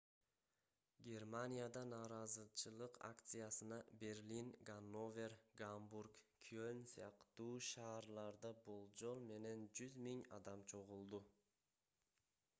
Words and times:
германияда 1.07 1.81
нааразычылык 1.89 2.95
акциясына 3.09 3.77
берлин 4.03 4.47
ганновер 4.69 5.33
гамбург 5.61 6.15
кёльн 6.47 6.81
сыяктуу 6.93 7.53
шаарларда 7.69 8.51
болжол 8.69 9.19
менен 9.29 9.59
100 9.75 9.91
000 10.07 10.33
адам 10.39 10.65
чогулду 10.73 11.21